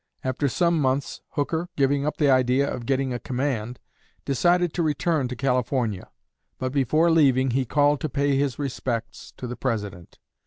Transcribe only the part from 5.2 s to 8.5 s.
to California; but before leaving he called to pay